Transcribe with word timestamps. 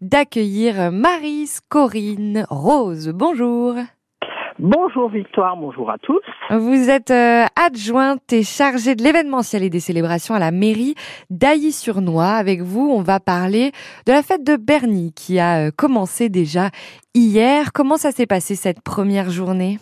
d'accueillir 0.00 0.90
Marie, 0.92 1.48
Corinne, 1.68 2.46
Rose. 2.48 3.12
Bonjour. 3.14 3.74
Bonjour 4.58 5.08
Victoire, 5.08 5.56
bonjour 5.56 5.90
à 5.90 5.96
tous. 5.96 6.20
Vous 6.50 6.90
êtes 6.90 7.10
euh, 7.10 7.46
adjointe 7.56 8.30
et 8.30 8.42
chargée 8.42 8.94
de 8.94 9.02
l'événementiel 9.02 9.62
et 9.62 9.70
des 9.70 9.80
célébrations 9.80 10.34
à 10.34 10.38
la 10.38 10.50
mairie 10.50 10.94
d'Ailly-sur-Noix. 11.30 12.32
Avec 12.32 12.60
vous, 12.60 12.90
on 12.90 13.00
va 13.00 13.20
parler 13.20 13.72
de 14.06 14.12
la 14.12 14.22
fête 14.22 14.44
de 14.44 14.56
Bernie 14.56 15.14
qui 15.14 15.38
a 15.38 15.68
euh, 15.68 15.70
commencé 15.74 16.28
déjà 16.28 16.68
hier. 17.14 17.72
Comment 17.72 17.96
ça 17.96 18.12
s'est 18.12 18.26
passé 18.26 18.54
cette 18.54 18.82
première 18.82 19.30
journée? 19.30 19.78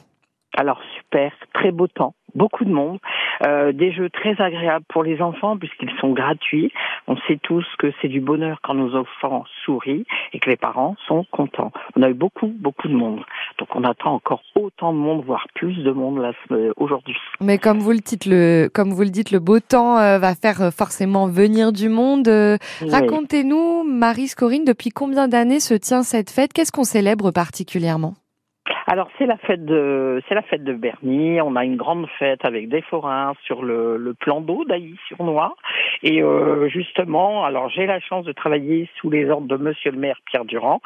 Alors 0.56 0.78
super, 1.08 1.32
très 1.54 1.72
beau 1.72 1.86
temps 1.86 2.14
beaucoup 2.34 2.64
de 2.64 2.70
monde, 2.70 2.98
euh, 3.46 3.72
des 3.72 3.92
jeux 3.92 4.10
très 4.10 4.40
agréables 4.40 4.84
pour 4.88 5.02
les 5.02 5.20
enfants 5.20 5.56
puisqu'ils 5.56 5.92
sont 6.00 6.12
gratuits. 6.12 6.72
On 7.06 7.16
sait 7.26 7.38
tous 7.42 7.64
que 7.78 7.92
c'est 8.00 8.08
du 8.08 8.20
bonheur 8.20 8.58
quand 8.62 8.74
nos 8.74 8.94
enfants 8.94 9.44
sourient 9.64 10.04
et 10.32 10.38
que 10.38 10.50
les 10.50 10.56
parents 10.56 10.96
sont 11.06 11.24
contents. 11.30 11.72
On 11.96 12.02
a 12.02 12.10
eu 12.10 12.14
beaucoup, 12.14 12.48
beaucoup 12.48 12.88
de 12.88 12.94
monde. 12.94 13.20
Donc 13.58 13.68
on 13.74 13.84
attend 13.84 14.14
encore 14.14 14.42
autant 14.54 14.92
de 14.92 14.98
monde, 14.98 15.24
voire 15.24 15.46
plus 15.54 15.74
de 15.82 15.90
monde 15.90 16.20
là, 16.20 16.32
aujourd'hui. 16.76 17.16
Mais 17.40 17.58
comme 17.58 17.78
vous 17.78 17.92
le 17.92 17.98
dites, 17.98 18.26
le, 18.26 18.68
comme 18.72 18.92
vous 18.92 19.02
le 19.02 19.10
dites, 19.10 19.30
le 19.30 19.40
beau 19.40 19.60
temps 19.60 19.98
euh, 19.98 20.18
va 20.18 20.34
faire 20.34 20.62
euh, 20.62 20.70
forcément 20.70 21.26
venir 21.26 21.72
du 21.72 21.88
monde. 21.88 22.28
Racontez-nous, 22.86 23.84
Marie 23.84 24.28
Scorine, 24.28 24.64
depuis 24.64 24.90
combien 24.90 25.28
d'années 25.28 25.60
se 25.60 25.74
tient 25.74 26.02
cette 26.02 26.30
fête? 26.30 26.52
Qu'est-ce 26.52 26.72
qu'on 26.72 26.84
célèbre 26.84 27.30
particulièrement? 27.30 28.14
Alors 28.90 29.10
c'est 29.18 29.26
la 29.26 29.36
fête 29.36 29.66
de 29.66 30.22
c'est 30.26 30.34
la 30.34 30.40
fête 30.40 30.64
de 30.64 30.72
Bernie. 30.72 31.42
On 31.42 31.56
a 31.56 31.64
une 31.66 31.76
grande 31.76 32.06
fête 32.18 32.42
avec 32.46 32.70
des 32.70 32.80
forains 32.80 33.34
sur 33.44 33.62
le, 33.62 33.98
le 33.98 34.14
plan 34.14 34.40
d'eau 34.40 34.64
d'Ailly-sur-Noix. 34.64 35.54
Et 36.02 36.22
euh, 36.22 36.68
justement, 36.68 37.44
alors 37.44 37.68
j'ai 37.68 37.84
la 37.84 38.00
chance 38.00 38.24
de 38.24 38.32
travailler 38.32 38.88
sous 38.96 39.10
les 39.10 39.28
ordres 39.28 39.46
de 39.46 39.56
Monsieur 39.56 39.90
le 39.90 39.98
maire 39.98 40.16
Pierre 40.24 40.46
Durand, 40.46 40.80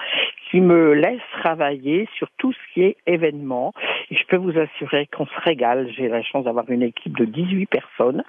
qui 0.51 0.61
me 0.61 0.95
laisse 0.95 1.20
travailler 1.41 2.09
sur 2.16 2.28
tout 2.38 2.52
ce 2.52 2.59
qui 2.75 2.83
est 2.83 2.97
événement. 3.06 3.72
Je 4.11 4.22
peux 4.27 4.37
vous 4.37 4.59
assurer 4.59 5.06
qu'on 5.06 5.27
se 5.27 5.41
régale. 5.41 5.89
J'ai 5.97 6.09
la 6.09 6.22
chance 6.22 6.44
d'avoir 6.44 6.69
une 6.70 6.83
équipe 6.83 7.16
de 7.16 7.25
18 7.25 7.66
personnes. 7.66 8.25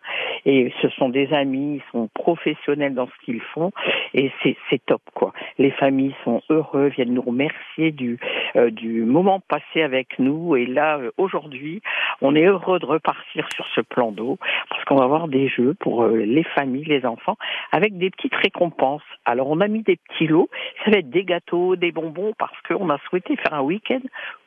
Et 0.46 0.72
ce 0.82 0.90
sont 0.90 1.10
des 1.10 1.34
amis, 1.34 1.82
ils 1.82 1.92
sont 1.92 2.10
professionnels 2.14 2.94
dans 2.94 3.08
ce 3.08 3.26
qu'ils 3.26 3.42
font. 3.42 3.72
Et 4.14 4.32
c'est, 4.42 4.56
c'est 4.70 4.86
top, 4.86 5.02
quoi. 5.14 5.34
Les 5.58 5.72
familles 5.72 6.16
sont 6.24 6.42
heureux, 6.50 6.88
viennent 6.88 7.14
nous 7.14 7.22
remercier 7.22 7.92
du, 7.92 8.20
euh, 8.56 8.70
du 8.70 9.04
moment 9.04 9.40
passé 9.40 9.82
avec 9.82 10.20
nous. 10.20 10.56
Et 10.56 10.66
là, 10.66 10.98
euh, 10.98 11.12
aujourd'hui, 11.18 11.82
on 12.22 12.36
est 12.36 12.46
heureux 12.46 12.80
de 12.80 12.86
repartir 12.86 13.48
sur 13.54 13.66
ce 13.76 13.82
plan 13.82 14.12
d'eau 14.12 14.38
parce 14.70 14.84
qu'on 14.86 14.96
va 14.96 15.06
avoir 15.06 15.28
des 15.28 15.48
jeux 15.48 15.76
pour 15.80 16.04
euh, 16.04 16.18
les 16.18 16.44
familles, 16.44 16.86
les 16.86 17.06
enfants, 17.06 17.38
avec 17.72 17.98
des 17.98 18.10
petites 18.10 18.36
récompenses. 18.36 19.04
Alors, 19.26 19.50
on 19.50 19.60
a 19.60 19.68
mis 19.68 19.84
des 19.84 19.98
petits 19.98 20.28
lots. 20.28 20.50
Ça 20.84 20.92
va 20.92 20.98
être 20.98 21.10
des 21.10 21.24
gâteaux, 21.24 21.76
des 21.76 21.92
bonbons 21.92 22.34
parce 22.38 22.60
qu'on 22.68 22.90
a 22.90 22.98
souhaité 23.10 23.36
faire 23.38 23.54
un 23.54 23.62
week-end 23.62 24.02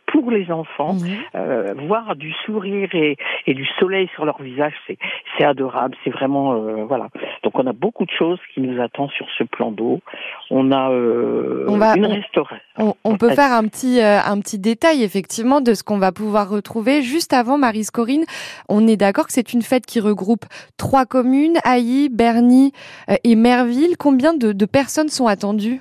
pour 0.06 0.30
les 0.30 0.50
enfants, 0.50 0.96
euh, 1.34 1.74
voir 1.88 2.16
du 2.16 2.32
sourire 2.44 2.88
et, 2.94 3.16
et, 3.46 3.54
du 3.54 3.66
soleil 3.78 4.08
sur 4.14 4.24
leur 4.24 4.40
visage, 4.40 4.72
c'est 5.36 5.44
adorable, 5.44 5.96
c'est 6.04 6.10
vraiment 6.10 6.54
euh, 6.54 6.84
voilà. 6.84 7.08
Donc 7.42 7.58
on 7.58 7.66
a 7.66 7.72
beaucoup 7.72 8.04
de 8.04 8.10
choses 8.10 8.38
qui 8.54 8.60
nous 8.60 8.80
attendent 8.80 9.10
sur 9.10 9.26
ce 9.36 9.44
plan 9.44 9.70
d'eau. 9.70 10.00
On 10.50 10.70
a 10.72 10.90
euh, 10.90 11.66
une 11.96 12.06
restauration. 12.06 12.55
On, 12.78 13.16
peut 13.16 13.34
faire 13.34 13.52
un 13.52 13.64
petit 13.68 14.00
euh, 14.00 14.20
un 14.22 14.40
petit 14.40 14.58
détail 14.58 15.02
effectivement 15.02 15.60
de 15.60 15.74
ce 15.74 15.82
qu'on 15.82 15.98
va 15.98 16.12
pouvoir 16.12 16.48
retrouver 16.48 17.02
juste 17.02 17.32
avant 17.32 17.58
Marie 17.58 17.84
Scorine. 17.84 18.24
On 18.68 18.86
est 18.86 18.96
d'accord 18.96 19.26
que 19.26 19.32
c'est 19.32 19.52
une 19.52 19.62
fête 19.62 19.86
qui 19.86 20.00
regroupe 20.00 20.44
trois 20.76 21.06
communes, 21.06 21.58
Ailly, 21.64 22.08
Berny 22.08 22.72
euh, 23.08 23.16
et 23.24 23.34
Merville. 23.34 23.96
Combien 23.98 24.34
de, 24.34 24.52
de 24.52 24.66
personnes 24.66 25.08
sont 25.08 25.26
attendues? 25.26 25.80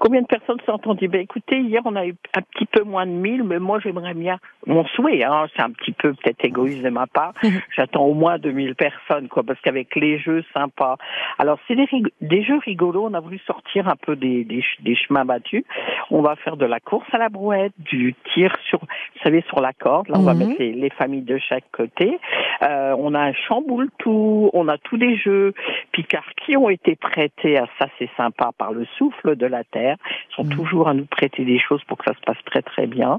Combien 0.00 0.22
de 0.22 0.26
personnes 0.26 0.56
sont 0.64 0.72
entendues? 0.72 1.08
Ben 1.08 1.20
écoutez, 1.20 1.60
hier 1.60 1.82
on 1.84 1.94
a 1.94 2.06
eu 2.06 2.14
un 2.34 2.40
petit 2.40 2.64
peu 2.64 2.84
moins 2.84 3.06
de 3.06 3.12
1000, 3.12 3.44
mais 3.44 3.58
moi 3.58 3.80
j'aimerais 3.80 4.14
bien, 4.14 4.38
mon 4.66 4.86
souhait, 4.86 5.22
hein, 5.24 5.46
c'est 5.54 5.60
un 5.60 5.70
petit 5.72 5.92
peu 5.92 6.14
peut-être 6.14 6.42
égoïste 6.42 6.82
de 6.82 6.88
ma 6.88 7.06
part, 7.06 7.34
j'attends 7.76 8.06
au 8.06 8.14
moins 8.14 8.38
2000 8.38 8.76
personnes, 8.76 9.28
quoi, 9.28 9.42
parce 9.42 9.60
qu'avec 9.60 9.94
les 9.96 10.18
jeux 10.18 10.42
sympas. 10.54 10.96
Alors 11.38 11.58
c'est 11.68 11.74
des, 11.76 11.86
des, 12.22 12.42
jeux 12.42 12.56
rigolos, 12.64 13.08
on 13.10 13.12
a 13.12 13.20
voulu 13.20 13.38
sortir 13.40 13.88
un 13.88 13.96
peu 13.96 14.16
des, 14.16 14.44
des, 14.44 14.64
des, 14.80 14.96
chemins 14.96 15.26
battus. 15.26 15.64
On 16.10 16.22
va 16.22 16.34
faire 16.36 16.56
de 16.56 16.64
la 16.64 16.80
course 16.80 17.08
à 17.12 17.18
la 17.18 17.28
brouette, 17.28 17.74
du 17.78 18.14
tir 18.32 18.56
sur, 18.70 18.78
vous 18.80 19.22
savez, 19.22 19.44
sur 19.48 19.60
la 19.60 19.74
corde. 19.74 20.08
Là 20.08 20.14
on 20.16 20.22
va 20.22 20.32
mhm. 20.32 20.46
mettre 20.46 20.60
les, 20.60 20.72
les, 20.72 20.90
familles 20.90 21.24
de 21.24 21.36
chaque 21.36 21.70
côté. 21.72 22.18
Euh, 22.62 22.96
on 22.98 23.12
a 23.12 23.20
un 23.20 23.34
chamboule 23.34 23.90
tout, 23.98 24.48
on 24.54 24.66
a 24.68 24.78
tous 24.78 24.96
des 24.96 25.18
jeux 25.18 25.52
Picard 25.92 26.30
qui 26.36 26.56
ont 26.56 26.70
été 26.70 26.96
prêtés 26.96 27.58
à 27.58 27.66
ça, 27.78 27.86
c'est 27.98 28.08
sympa 28.16 28.50
par 28.56 28.72
le 28.72 28.86
souffle 28.96 29.36
de 29.36 29.44
la 29.44 29.62
terre 29.64 29.89
sont 30.34 30.44
mm. 30.44 30.50
toujours 30.50 30.88
à 30.88 30.94
nous 30.94 31.06
prêter 31.06 31.44
des 31.44 31.58
choses 31.58 31.82
pour 31.84 31.98
que 31.98 32.04
ça 32.04 32.14
se 32.14 32.20
passe 32.24 32.42
très 32.46 32.62
très 32.62 32.86
bien. 32.86 33.18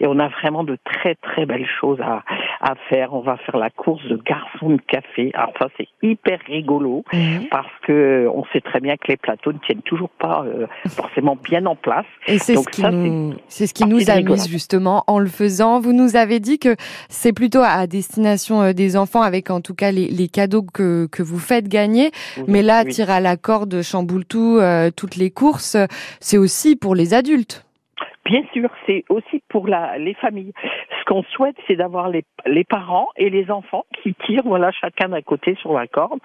Et 0.00 0.06
on 0.06 0.18
a 0.18 0.28
vraiment 0.28 0.64
de 0.64 0.78
très 0.84 1.14
très 1.16 1.46
belles 1.46 1.68
choses 1.80 2.00
à, 2.00 2.22
à 2.60 2.74
faire. 2.88 3.14
On 3.14 3.20
va 3.20 3.36
faire 3.38 3.56
la 3.56 3.70
course 3.70 4.04
de 4.04 4.16
garçons 4.16 4.70
de 4.70 4.80
café. 4.86 5.30
Alors 5.34 5.52
ça 5.60 5.68
c'est 5.76 5.88
hyper 6.02 6.38
rigolo 6.46 7.04
mm. 7.12 7.46
parce 7.50 7.72
que 7.82 8.28
on 8.34 8.44
sait 8.52 8.60
très 8.60 8.80
bien 8.80 8.96
que 8.96 9.08
les 9.08 9.16
plateaux 9.16 9.52
ne 9.52 9.58
tiennent 9.58 9.82
toujours 9.82 10.10
pas 10.10 10.44
euh, 10.44 10.66
forcément 10.88 11.36
bien 11.36 11.66
en 11.66 11.76
place. 11.76 12.06
Et 12.26 12.38
c'est 12.38 12.56
ce 12.56 12.68
qui 12.68 12.82
nous, 12.82 13.34
c'est 13.48 13.66
ce 13.66 13.74
qui 13.74 13.84
nous 13.84 14.10
amuse 14.10 14.48
justement 14.48 15.04
en 15.06 15.18
le 15.18 15.28
faisant. 15.28 15.80
Vous 15.80 15.92
nous 15.92 16.16
avez 16.16 16.40
dit 16.40 16.58
que 16.58 16.76
c'est 17.08 17.32
plutôt 17.32 17.62
à 17.62 17.86
destination 17.86 18.62
euh, 18.62 18.72
des 18.72 18.96
enfants 18.96 19.22
avec 19.22 19.50
en 19.50 19.60
tout 19.60 19.74
cas 19.74 19.90
les, 19.90 20.08
les 20.08 20.28
cadeaux 20.28 20.62
que, 20.62 21.06
que 21.06 21.22
vous 21.22 21.38
faites 21.38 21.68
gagner. 21.68 22.10
Mais 22.48 22.62
là, 22.62 22.84
oui. 22.84 23.02
à 23.02 23.20
la 23.20 23.36
corde, 23.36 23.82
chamboule 23.82 24.24
tout, 24.24 24.58
euh, 24.60 24.90
toutes 24.94 25.16
les 25.16 25.30
courses, 25.30 25.76
c'est 26.20 26.38
aussi 26.38 26.76
pour 26.76 26.94
les 26.94 27.14
adultes. 27.14 27.64
Bien 28.24 28.42
sûr, 28.52 28.70
c'est 28.86 29.04
aussi 29.08 29.42
pour 29.48 29.66
la, 29.66 29.98
les 29.98 30.14
familles. 30.14 30.52
Ce 31.00 31.04
qu'on 31.06 31.24
souhaite, 31.24 31.56
c'est 31.66 31.74
d'avoir 31.74 32.08
les, 32.08 32.24
les, 32.46 32.62
parents 32.62 33.08
et 33.16 33.30
les 33.30 33.50
enfants 33.50 33.84
qui 34.00 34.14
tirent, 34.26 34.44
chacun 34.80 35.08
d'un 35.08 35.22
côté 35.22 35.56
sur 35.56 35.72
la 35.72 35.88
corde, 35.88 36.20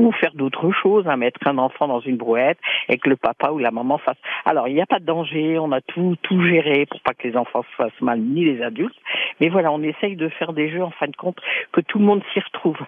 ou 0.00 0.12
faire 0.12 0.32
d'autres 0.34 0.70
choses, 0.72 1.06
à 1.06 1.12
hein, 1.12 1.16
mettre 1.16 1.40
un 1.46 1.58
enfant 1.58 1.86
dans 1.88 2.00
une 2.00 2.16
brouette 2.16 2.58
et 2.88 2.98
que 2.98 3.08
le 3.08 3.16
papa 3.16 3.50
ou 3.50 3.58
la 3.58 3.70
maman 3.70 3.98
fasse. 3.98 4.16
Alors, 4.44 4.68
il 4.68 4.74
n'y 4.74 4.80
a 4.80 4.86
pas 4.86 4.98
de 4.98 5.04
danger, 5.04 5.58
on 5.58 5.72
a 5.72 5.80
tout, 5.80 6.16
tout 6.22 6.42
géré 6.42 6.86
pour 6.86 7.00
pas 7.00 7.12
que 7.12 7.26
les 7.28 7.36
enfants 7.36 7.62
se 7.62 7.82
fassent 7.82 8.00
mal, 8.00 8.20
ni 8.20 8.44
les 8.44 8.62
adultes. 8.62 8.96
Mais 9.40 9.48
voilà, 9.48 9.70
on 9.72 9.82
essaye 9.82 10.16
de 10.16 10.28
faire 10.28 10.52
des 10.52 10.70
jeux, 10.70 10.82
en 10.82 10.90
fin 10.90 11.06
de 11.06 11.16
compte, 11.16 11.38
que 11.72 11.80
tout 11.80 11.98
le 11.98 12.04
monde 12.04 12.22
s'y 12.32 12.40
retrouve. 12.40 12.78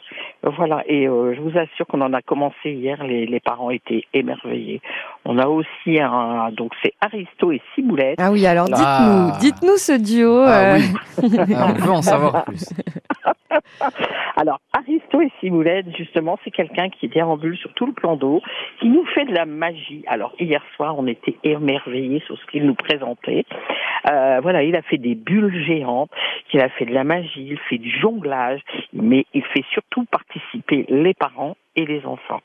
Voilà, 0.43 0.83
et 0.87 1.07
euh, 1.07 1.35
je 1.35 1.41
vous 1.41 1.57
assure 1.59 1.87
qu'on 1.87 2.01
en 2.01 2.13
a 2.13 2.23
commencé 2.23 2.71
hier, 2.71 3.03
les, 3.05 3.27
les, 3.27 3.41
parents 3.41 3.71
étaient 3.71 4.05
émerveillés. 4.13 4.81
On 5.25 5.39
a 5.39 5.47
aussi 5.47 6.01
un, 6.01 6.51
donc 6.53 6.73
c'est 6.83 6.95
Aristo 7.01 7.53
et 7.53 7.61
Ciboulette. 7.75 8.19
Ah 8.21 8.31
oui, 8.31 8.47
alors 8.47 8.67
dites-nous, 8.67 8.83
ah. 8.85 9.39
dites-nous 9.41 9.77
ce 9.77 10.01
duo. 10.01 10.43
Ah, 10.47 10.75
euh... 10.75 10.79
oui. 10.79 11.39
Ah, 11.55 11.67
on 11.69 11.73
veut 11.75 11.91
en 11.91 12.03
savoir 12.03 12.45
plus. 12.45 12.65
Alors, 14.37 14.61
Aristo 15.13 15.63
et 15.63 15.85
justement, 15.97 16.39
c'est 16.45 16.51
quelqu'un 16.51 16.89
qui 16.89 17.09
déambule 17.09 17.57
sur 17.57 17.73
tout 17.75 17.87
le 17.87 17.93
plan 17.93 18.17
d'eau, 18.17 18.41
qui 18.81 18.89
nous 18.89 19.05
fait 19.07 19.25
de 19.25 19.35
la 19.35 19.47
magie. 19.47 20.05
Alors, 20.07 20.35
hier 20.39 20.63
soir, 20.77 20.99
on 20.99 21.07
était 21.07 21.37
émerveillés 21.45 22.23
sur 22.27 22.39
ce 22.39 22.47
qu'il 22.47 22.65
nous 22.65 22.75
présentait. 22.75 23.45
Euh, 24.11 24.41
voilà, 24.43 24.63
il 24.63 24.75
a 24.77 24.83
fait 24.83 24.99
des 24.99 25.15
bulles 25.15 25.65
géantes, 25.65 26.11
il 26.53 26.61
a 26.61 26.69
fait 26.71 26.87
de 26.87 26.95
la 26.95 27.05
magie, 27.05 27.47
il 27.51 27.59
fait 27.69 27.79
du 27.79 27.91
jonglage, 27.91 28.61
mais 28.93 29.27
il 29.35 29.45
fait 29.45 29.65
surtout 29.73 30.05
participer 30.05 30.87
les 30.89 31.15
parents 31.15 31.57
et 31.77 31.87
les 31.87 32.05
enfants. 32.05 32.43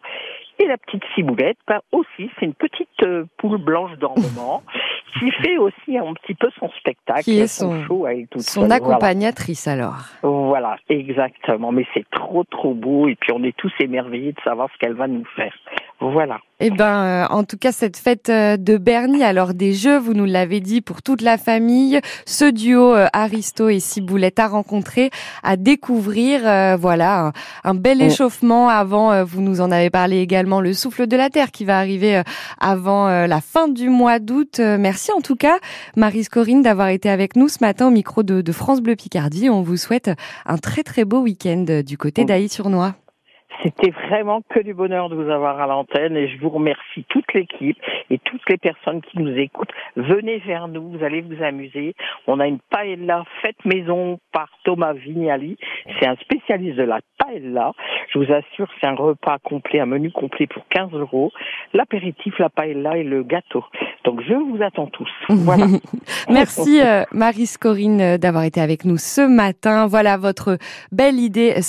Et 0.60 0.66
la 0.66 0.78
petite 0.78 1.04
ciboulette, 1.14 1.58
bah 1.68 1.82
aussi, 1.92 2.32
c'est 2.40 2.46
une 2.46 2.56
petite 2.56 3.04
euh, 3.04 3.26
poule 3.38 3.60
blanche 3.60 3.96
d'ornement 4.00 4.64
qui 5.20 5.32
fait 5.42 5.58
aussi 5.58 5.98
un 5.98 6.14
petit 6.14 6.34
peu 6.34 6.50
son 6.60 6.70
spectacle, 6.80 7.24
qui 7.24 7.40
est 7.40 7.48
son, 7.48 7.84
show 7.86 8.06
à 8.06 8.14
elle 8.14 8.28
toute 8.28 8.42
Son 8.42 8.62
seule, 8.62 8.72
accompagnatrice 8.72 9.66
voilà. 9.66 9.84
alors. 9.84 9.98
Voilà, 10.24 10.78
exactement. 10.90 11.72
Mais 11.72 11.86
c'est 11.94 12.10
trop 12.10 12.44
trop 12.44 12.74
beau 12.74 13.08
et 13.08 13.16
puis 13.16 13.32
on 13.34 13.44
est 13.44 13.56
tous 13.56 13.72
émerveillés 13.80 14.34
de 14.34 14.42
savoir 14.44 14.70
ce 14.74 14.78
qu'elle 14.78 14.96
va 14.96 15.08
nous 15.08 15.26
faire. 15.36 15.54
Voilà. 16.00 16.38
Eh 16.60 16.70
ben, 16.70 17.04
euh, 17.04 17.26
en 17.30 17.44
tout 17.44 17.58
cas, 17.58 17.72
cette 17.72 17.98
fête 17.98 18.30
euh, 18.30 18.56
de 18.56 18.78
Bernie, 18.78 19.24
alors 19.24 19.56
des 19.56 19.74
jeux, 19.74 19.98
vous 19.98 20.14
nous 20.14 20.26
l'avez 20.26 20.60
dit, 20.60 20.82
pour 20.82 21.02
toute 21.02 21.24
la 21.24 21.40
famille, 21.40 22.00
ce 22.26 22.46
duo 22.46 22.94
euh, 22.94 23.08
Aristo 23.14 23.70
et 23.70 23.80
Ciboulette 23.80 24.38
à 24.38 24.48
rencontrer, 24.48 25.10
à 25.42 25.58
découvrir, 25.58 26.42
euh, 26.46 26.76
voilà, 26.76 27.28
un, 27.28 27.34
un 27.64 27.74
bel 27.74 28.00
échauffement 28.02 28.70
avant, 28.70 29.24
vous 29.24 29.42
nous 29.42 29.60
en 29.60 29.72
avez 29.72 29.90
parlé 29.90 30.20
également, 30.20 30.62
le 30.62 30.74
souffle 30.74 31.08
de 31.08 31.18
la 31.18 31.32
terre 31.32 31.52
qui 31.52 31.66
va 31.66 31.80
arriver 31.80 32.22
avant 32.60 33.08
la 33.08 33.42
fin 33.42 33.68
du 33.68 33.90
mois 33.90 34.20
d'août. 34.20 34.60
Merci 34.60 35.12
en 35.12 35.22
tout 35.22 35.36
cas, 35.36 35.58
Marie 35.96 36.26
Corinne, 36.26 36.62
d'avoir 36.62 36.90
été 36.90 37.10
avec 37.10 37.36
nous 37.36 37.50
ce 37.50 37.58
matin 37.62 37.88
au 37.88 37.92
micro 37.92 38.24
de, 38.24 38.42
de 38.42 38.52
France 38.52 38.82
Bleu 38.82 38.96
Picardie. 38.96 39.50
On 39.50 39.62
vous 39.62 39.78
souhaite 39.78 40.12
un 40.46 40.58
très 40.58 40.84
très 40.84 41.06
beau 41.06 41.22
week-end 41.22 41.82
du 41.86 41.98
côté 41.98 42.24
d'Ailly-sur-Noix. 42.24 42.94
C'était 43.64 43.92
vraiment 43.92 44.42
que 44.50 44.60
du 44.60 44.74
bonheur 44.74 45.10
de 45.10 45.16
vous 45.16 45.30
avoir 45.30 45.60
à 45.60 45.68
l'antenne 45.68 46.16
et 46.16 46.28
je 46.28 46.40
vous 46.40 46.50
remercie 46.50 47.06
toute 47.10 47.34
l'équipe 47.34 47.78
et 48.10 48.20
toutes 48.20 48.48
les 48.50 48.58
personnes 48.58 49.02
qui 49.02 49.20
nous 49.20 49.36
écoutent. 49.38 49.72
Venez 49.96 50.38
vers 50.40 50.68
nous, 50.68 50.90
vous 50.90 51.04
allez 51.04 51.22
vous 51.22 51.42
amuser. 51.44 51.96
On 52.28 52.40
a 52.40 52.48
une 52.48 52.60
paella 52.70 53.24
faite 53.42 53.64
maison 53.66 54.20
par 54.32 54.50
Thomas 54.64 54.94
Vignali. 54.94 55.58
C'est 56.00 56.08
un 56.08 56.16
spécialiste 56.18 56.78
de 56.78 56.84
la 56.84 57.00
paella. 57.18 57.74
Je 58.14 58.20
vous 58.20 58.32
assure, 58.32 58.68
c'est 58.80 58.88
un 58.88 58.96
repas 58.96 59.38
complet, 59.40 59.80
un 59.80 59.86
menu 59.86 60.12
complet 60.12 60.48
pour 60.48 60.68
15 60.70 60.92
euros. 60.94 61.32
L'apéritif, 61.74 62.38
la 62.40 62.50
paella 62.50 62.98
et 62.98 63.04
le 63.04 63.24
gâteau. 63.24 63.64
Donc 64.04 64.22
je 64.22 64.34
vous 64.34 64.62
attends 64.62 64.88
tous. 64.88 65.10
Voilà. 65.30 65.66
Merci 66.30 66.82
euh, 66.82 67.04
Marie 67.12 67.48
Scorine 67.48 68.02
euh, 68.02 68.18
d'avoir 68.18 68.44
été 68.44 68.62
avec 68.62 68.86
nous 68.86 68.98
ce 68.98 69.22
matin. 69.28 69.88
Voilà 69.88 70.18
votre 70.18 70.58
belle 70.92 71.20
idée 71.20 71.62